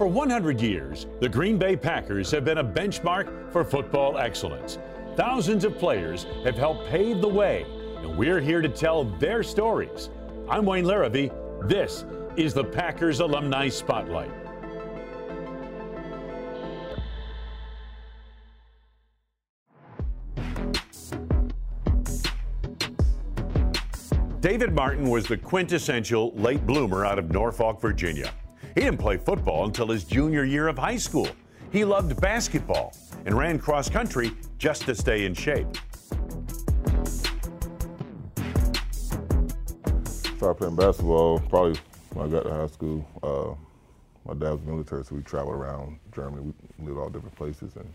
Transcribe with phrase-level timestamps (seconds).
[0.00, 4.78] For 100 years, the Green Bay Packers have been a benchmark for football excellence.
[5.14, 7.66] Thousands of players have helped pave the way,
[7.98, 10.08] and we're here to tell their stories.
[10.48, 11.68] I'm Wayne Larrivee.
[11.68, 12.06] This
[12.38, 14.30] is the Packers Alumni Spotlight.
[24.40, 28.32] David Martin was the quintessential late bloomer out of Norfolk, Virginia.
[28.74, 31.28] He didn't play football until his junior year of high school.
[31.72, 32.94] He loved basketball
[33.26, 35.66] and ran cross country just to stay in shape.
[40.36, 41.78] Started playing basketball probably
[42.12, 43.06] when I got to high school.
[43.22, 43.54] Uh,
[44.26, 46.52] my dad was military, so we traveled around Germany.
[46.78, 47.92] We lived all different places, and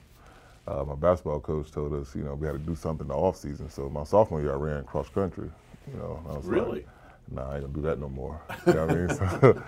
[0.67, 3.15] uh, my basketball coach told us, you know, we had to do something in the
[3.15, 3.69] off season.
[3.69, 5.49] So my sophomore year, I ran cross country.
[5.91, 6.79] You know, I was really?
[6.79, 6.87] like,
[7.31, 8.39] Nah, I ain't gonna do that no more.
[8.67, 9.07] You know what I mean?
[9.41, 9.63] So,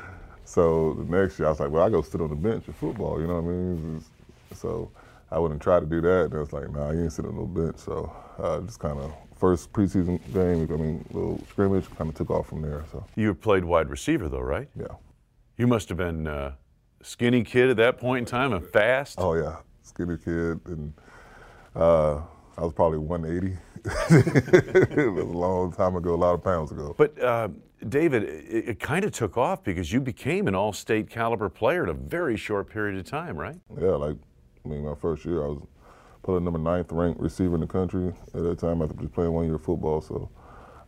[0.47, 2.73] so the next year, I was like, well, I go sit on the bench in
[2.73, 3.19] football.
[3.19, 4.03] You know what I mean?
[4.55, 4.89] So
[5.29, 6.25] I wouldn't try to do that.
[6.25, 7.77] And I was like, nah, you ain't sitting on no bench.
[7.79, 12.29] So uh, just kind of first preseason game, I mean, little scrimmage, kind of took
[12.31, 12.85] off from there.
[12.93, 14.69] So You played wide receiver, though, right?
[14.79, 14.87] yeah.
[15.57, 16.53] You must have been uh,
[17.01, 19.15] a skinny kid at that point in time and fast.
[19.19, 20.93] Oh yeah, skinny kid, and
[21.75, 22.21] uh,
[22.57, 23.57] I was probably 180.
[23.85, 26.93] it was a long time ago, a lot of pounds ago.
[26.97, 27.49] But uh,
[27.87, 31.89] David, it, it kind of took off because you became an all-state caliber player in
[31.89, 33.59] a very short period of time, right?
[33.79, 34.17] Yeah, like
[34.65, 35.61] I mean, my first year, I was
[36.23, 39.45] probably number ninth ranked receiver in the country at that time after just playing one
[39.45, 40.01] year of football.
[40.01, 40.29] So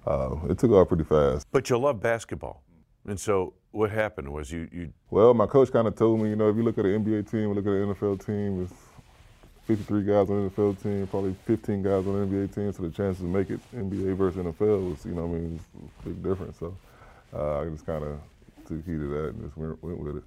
[0.05, 1.47] uh, it took off pretty fast.
[1.51, 2.63] But you love basketball,
[3.05, 6.35] and so what happened was you you Well, my coach kind of told me, you
[6.35, 8.73] know, if you look at an NBA team, look at an NFL team, it's
[9.69, 12.89] 53 guys on the NFL team, probably 15 guys on the NBA team, so the
[12.89, 16.23] chances to make it NBA versus NFL was, you know, what I mean, a big
[16.23, 16.57] difference.
[16.57, 16.75] So
[17.35, 18.19] uh, I just kind of
[18.67, 20.23] took heed of that and just went, went with it.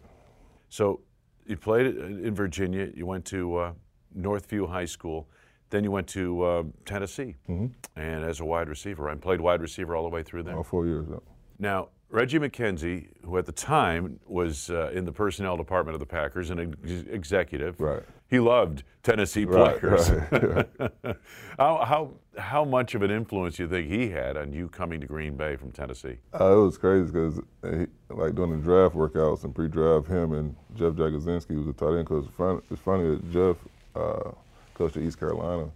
[0.69, 1.01] so
[1.45, 2.89] you played in Virginia.
[2.95, 3.73] You went to uh,
[4.17, 5.27] Norview High School.
[5.71, 9.97] Then you went to uh, Tennessee, and as a wide receiver, and played wide receiver
[9.97, 10.57] all the way through there.
[10.57, 11.07] All four years.
[11.11, 11.17] Yeah.
[11.59, 16.07] Now, Reggie McKenzie, who at the time was uh, in the personnel department of the
[16.07, 18.03] Packers and an ex- executive, Right.
[18.29, 20.11] he loved Tennessee Right, players.
[20.11, 20.69] right,
[21.59, 25.01] how, how, how much of an influence do you think he had on you coming
[25.01, 26.19] to Green Bay from Tennessee?
[26.39, 27.41] Uh, it was crazy because,
[28.11, 32.07] like, during the draft workouts and pre-draft, him and Jeff Jagodzinski was a tight end
[32.07, 32.25] coach.
[32.27, 33.57] It's funny, it's funny that Jeff
[33.97, 34.31] uh,
[34.75, 35.69] coached at East Carolina,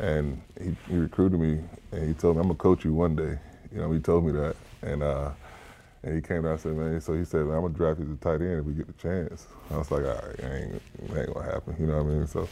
[0.00, 1.60] and he, he recruited me,
[1.92, 3.38] and he told me, I'm going to coach you one day.
[3.70, 4.56] You know, he told me that.
[4.82, 5.30] And uh,
[6.04, 8.00] and he came down and said, man, so he said, man, I'm going to draft
[8.00, 9.46] you as a tight end if we get the chance.
[9.70, 10.82] I was like, all right, it ain't,
[11.16, 11.76] ain't going to happen.
[11.78, 12.26] You know what I mean?
[12.26, 12.48] So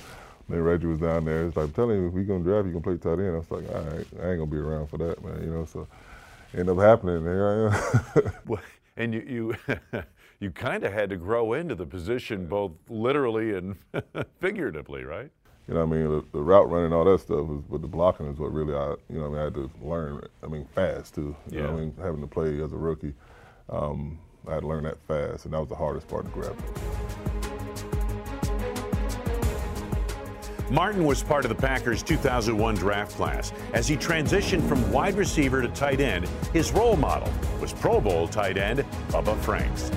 [0.48, 1.46] then Reggie was down there.
[1.46, 3.22] It's like, I'm telling you, if we going to draft you, going to play tight
[3.22, 3.34] end.
[3.34, 5.40] I was like, all right, I ain't going to be around for that, man.
[5.42, 5.86] You know, so
[6.52, 7.16] ended up happening.
[7.16, 7.72] and Here
[8.14, 8.32] I am.
[8.46, 8.60] Well,
[8.96, 9.74] and you you,
[10.40, 13.76] you kind of had to grow into the position both literally and
[14.40, 15.30] figuratively, right?
[15.68, 16.10] You know what I mean?
[16.10, 18.94] The, the route running, all that stuff, was, but the blocking is what really I,
[19.08, 20.20] you know, I, mean, I had to learn.
[20.42, 21.36] I mean, fast too.
[21.50, 21.94] You know what I mean?
[22.02, 23.14] Having to play as a rookie,
[23.70, 26.56] um, I had to learn that fast, and that was the hardest part to grab.
[30.70, 33.52] Martin was part of the Packers' 2001 draft class.
[33.72, 38.28] As he transitioned from wide receiver to tight end, his role model was Pro Bowl
[38.28, 39.90] tight end Bubba Franks.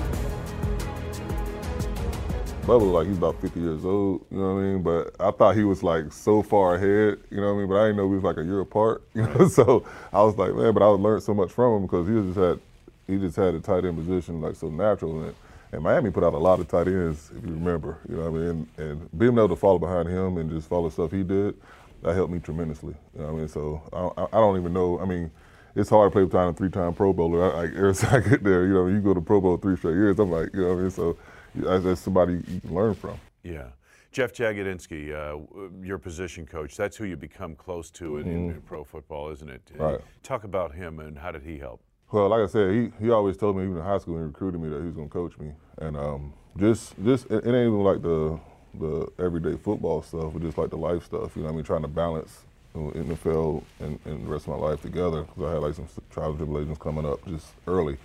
[2.62, 4.82] Bubba, looked like he's about 50 years old, you know what I mean?
[4.82, 7.68] But I thought he was like so far ahead, you know what I mean?
[7.68, 9.46] But I didn't know we was like a year apart, you know.
[9.48, 12.38] So I was like, man, but I learned so much from him because he just
[12.38, 12.58] had
[13.06, 15.22] he just had a tight end position like so natural.
[15.24, 15.34] And,
[15.72, 18.40] and Miami put out a lot of tight ends, if you remember, you know what
[18.40, 18.68] I mean?
[18.78, 21.54] And, and being able to follow behind him and just follow stuff he did,
[22.02, 22.94] that helped me tremendously.
[23.14, 23.48] You know what I mean?
[23.48, 23.82] So
[24.16, 25.00] I, I- don't even know.
[25.00, 25.30] I mean,
[25.74, 27.52] it's hard to play with a three-time Pro Bowler.
[27.52, 29.76] I, I, every time I get there, you know, you go to Pro Bowl three
[29.76, 30.18] straight years.
[30.18, 30.90] I'm like, you know what I mean?
[30.90, 31.16] So
[31.54, 33.18] that's, somebody you can learn from.
[33.42, 33.68] Yeah.
[34.12, 35.40] Jeff Jagodzinski, uh,
[35.82, 39.62] your position coach, that's who you become close to in, in pro football, isn't it?
[39.74, 39.98] Right.
[40.22, 41.82] Talk about him and how did he help?
[42.14, 44.26] Well, like I said, he, he always told me even in high school when he
[44.28, 47.66] recruited me that he was gonna coach me, and um, just just it, it ain't
[47.66, 48.38] even like the
[48.78, 51.34] the everyday football stuff, but just like the life stuff.
[51.34, 54.50] You know, I mean, trying to balance you know, NFL and, and the rest of
[54.50, 57.96] my life together because I had like some trials and tribulations coming up just early,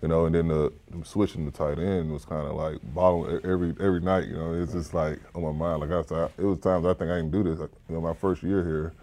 [0.00, 0.72] you know, and then the
[1.04, 4.28] switching to tight end was kind of like bottling every every night.
[4.28, 5.82] You know, it's just like on my mind.
[5.82, 7.58] Like I said, it was times I think I can do this.
[7.58, 8.94] Like, you know, my first year here,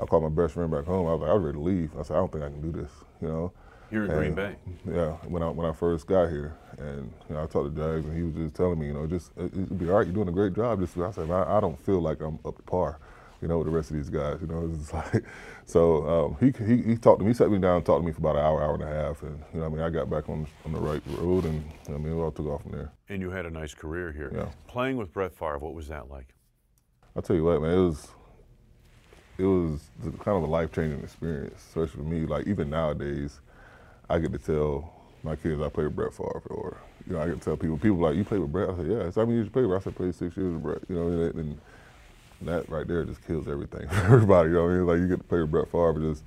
[0.00, 1.08] I called my best friend back home.
[1.08, 1.90] I was like, I was ready to leave.
[1.98, 2.90] I said, I don't think I can do this.
[3.20, 3.52] You know.
[3.92, 4.56] You're in Green Bay.
[4.90, 8.06] Yeah, when I when I first got here, and you know, I talked to Jags,
[8.06, 10.06] and he was just telling me, you know, just it, it'll be all right.
[10.06, 10.80] You're doing a great job.
[10.80, 12.98] Just I said, I, I don't feel like I'm up to par.
[13.42, 14.38] you know, with the rest of these guys.
[14.40, 15.24] You know, it's like
[15.66, 16.06] so.
[16.08, 18.12] Um, he, he he talked to me, he sat me down, and talked to me
[18.12, 20.08] for about an hour, hour and a half, and you know, I mean, I got
[20.08, 22.92] back on on the right road, and I mean, it all took off from there.
[23.08, 24.32] And you had a nice career here.
[24.34, 24.46] Yeah.
[24.68, 26.34] Playing with Brett Favre, what was that like?
[27.14, 28.08] I'll tell you what, man, it was
[29.38, 29.90] it was
[30.20, 32.26] kind of a life changing experience, especially for me.
[32.26, 33.40] Like even nowadays,
[34.12, 34.92] I get to tell
[35.22, 36.76] my kids I played with Brett Favre, or
[37.06, 38.68] you know, I get to tell people, people like, you played with Brett?
[38.68, 39.10] I said, yeah.
[39.10, 39.80] So how many years you played with?
[39.80, 40.82] I said, played six years with Brett.
[40.90, 41.60] You know, and, and
[42.42, 44.50] that right there just kills everything for everybody.
[44.50, 44.86] You know what I mean?
[44.86, 46.24] Like you get to play with Brett Favre, just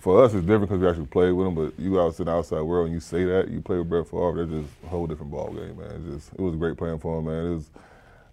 [0.00, 1.54] for us it's different because we actually played with him.
[1.54, 4.08] But you out in the outside world and you say that you play with Brett
[4.08, 6.02] Favre, that's just a whole different ball game, man.
[6.08, 7.46] It's just it was a great playing for him, man.
[7.46, 7.70] It was.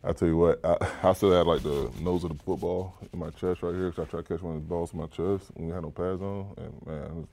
[0.03, 0.77] I tell you what, I,
[1.09, 4.07] I still had like the nose of the football in my chest right here because
[4.07, 5.91] I tried to catch one of the balls in my chest when we had no
[5.91, 7.27] pads on, and man, was,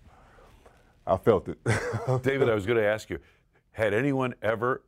[1.09, 1.59] I felt it.
[2.23, 3.19] David, I was going to ask you,
[3.73, 4.83] had anyone ever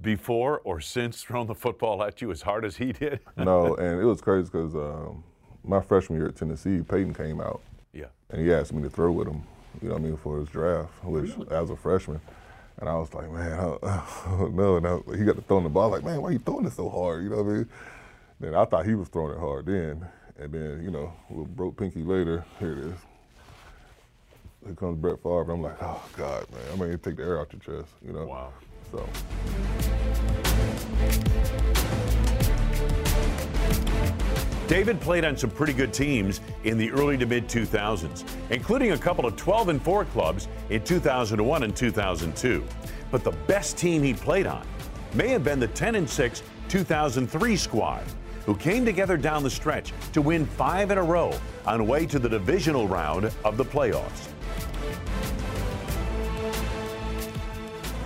[0.00, 3.20] before or since thrown the football at you as hard as he did?
[3.36, 5.24] no, and it was crazy because um,
[5.64, 7.60] my freshman year at Tennessee, Peyton came out.
[7.92, 8.06] Yeah.
[8.30, 9.42] And he asked me to throw with him,
[9.82, 11.50] you know what I mean, for his draft, which really?
[11.50, 12.20] as a freshman.
[12.80, 14.76] And I was like, man, I, no.
[14.76, 15.90] And I, he got to throwing the ball.
[15.90, 17.24] like, man, why are you throwing it so hard?
[17.24, 17.68] You know what I mean?
[18.38, 20.06] Then I thought he was throwing it hard then.
[20.38, 22.98] And then, you know, with broke pinky later, here it is.
[24.64, 25.50] Here comes Brett Favre.
[25.50, 26.60] I'm like, oh, God, man.
[26.72, 28.26] I'm to take the air out your chest, you know?
[28.26, 28.52] Wow.
[28.90, 29.08] So.
[34.66, 38.98] David played on some pretty good teams in the early to mid 2000s, including a
[38.98, 42.64] couple of 12 and 4 clubs in 2001 and 2002.
[43.10, 44.66] But the best team he played on
[45.14, 48.04] may have been the 10 and 6 2003 squad,
[48.44, 51.32] who came together down the stretch to win five in a row
[51.66, 54.28] on way to the divisional round of the playoffs.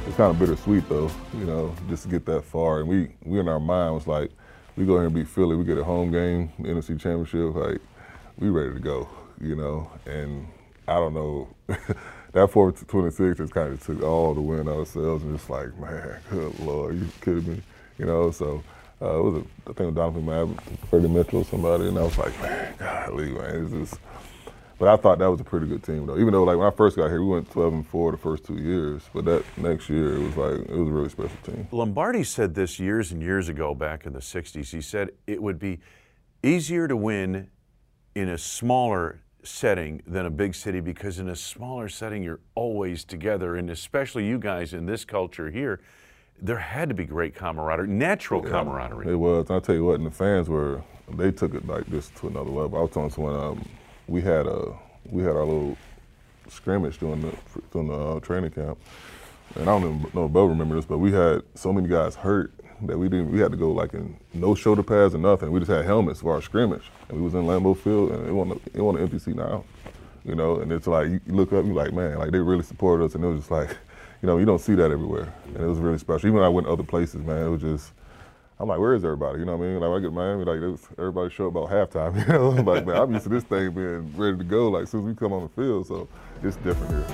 [0.07, 2.81] It's kind of bittersweet though, you know, just to get that far.
[2.81, 4.31] And we, we in our mind was like,
[4.77, 5.55] we go here and beat Philly.
[5.55, 7.55] We get a home game, NFC Championship.
[7.55, 7.81] Like
[8.39, 9.09] we ready to go,
[9.41, 9.91] you know.
[10.07, 10.49] And
[10.89, 15.23] I don't know, that 426 just kind of took all the wind out of sails
[15.23, 17.63] and just like, man, good lord, you kidding me,
[17.99, 18.31] you know?
[18.33, 18.63] So
[19.01, 22.39] uh, it was a, I think Donovan McNabb, Freddie Mitchell, somebody, and I was like,
[22.43, 24.03] man, golly, man, it's just
[24.83, 26.19] but I thought that was a pretty good team, though.
[26.19, 28.43] Even though, like, when I first got here, we went 12 and 4 the first
[28.43, 29.09] two years.
[29.15, 31.69] But that next year, it was like, it was a really special team.
[31.71, 34.73] Lombardi said this years and years ago, back in the 60s.
[34.73, 35.79] He said it would be
[36.43, 37.49] easier to win
[38.17, 43.05] in a smaller setting than a big city because in a smaller setting, you're always
[43.05, 43.55] together.
[43.55, 45.81] And especially you guys in this culture here,
[46.41, 49.13] there had to be great camaraderie, natural yeah, camaraderie.
[49.13, 49.49] It was.
[49.49, 52.51] I'll tell you what, and the fans were, they took it like this to another
[52.51, 52.81] level.
[52.81, 53.65] I was talking telling someone, um,
[54.13, 55.77] we had a we had our little
[56.49, 57.35] scrimmage during the
[57.73, 58.79] during the uh, training camp,
[59.55, 62.15] and I don't even know if Bo remember this, but we had so many guys
[62.15, 65.51] hurt that we didn't we had to go like in no shoulder pads or nothing.
[65.51, 68.33] We just had helmets for our scrimmage, and we was in Lambeau Field, and it
[68.33, 69.65] wasn't it wasn't empty seat now,
[70.27, 70.61] you know.
[70.61, 73.25] And it's like you look up, you like man, like they really supported us, and
[73.25, 73.71] it was just like,
[74.23, 76.27] you know, you don't see that everywhere, and it was really special.
[76.27, 77.93] Even when I went to other places, man, it was just
[78.63, 79.41] I'm like, where is everybody?
[79.41, 79.81] You know what I mean?
[79.81, 82.15] Like, I get to Miami, like, was, everybody show about halftime.
[82.23, 84.69] You know, I'm like, man, I'm used to this thing being ready to go.
[84.69, 86.09] Like, as soon as we come on the field, so
[86.45, 87.05] it's different here.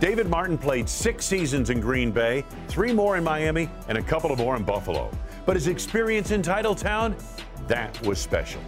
[0.00, 4.30] David Martin played six seasons in Green Bay, three more in Miami, and a couple
[4.30, 5.10] of more in Buffalo.
[5.46, 7.14] But his experience in Titletown,
[7.68, 8.60] that was special.